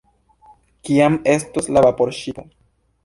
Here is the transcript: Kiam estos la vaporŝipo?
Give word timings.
Kiam 0.89 1.19
estos 1.35 1.69
la 1.77 1.85
vaporŝipo? 1.87 2.47